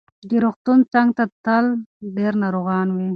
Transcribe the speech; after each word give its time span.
د 0.29 0.31
روغتون 0.43 0.79
څنګ 0.93 1.09
ته 1.17 1.23
تل 1.45 1.65
ډېر 2.15 2.33
ناروغان 2.43 2.87
وي. 2.95 3.07